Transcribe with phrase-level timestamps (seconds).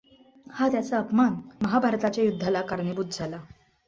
[0.47, 3.37] हा त्याचा अपमान महाभारताच्या युद्धाला कारणीभूत झाला.